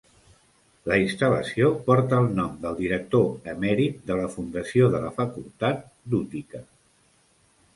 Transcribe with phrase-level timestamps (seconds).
[0.91, 5.85] La instal·lació porta el nom del director emèrit de la fundació de la facultat
[6.15, 6.65] d'Utica.